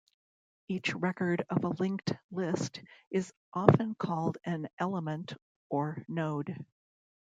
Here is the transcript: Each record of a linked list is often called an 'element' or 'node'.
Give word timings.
Each 0.67 0.95
record 0.95 1.45
of 1.51 1.63
a 1.63 1.67
linked 1.67 2.13
list 2.31 2.79
is 3.11 3.31
often 3.53 3.93
called 3.93 4.39
an 4.43 4.67
'element' 4.79 5.35
or 5.69 6.03
'node'. 6.07 6.65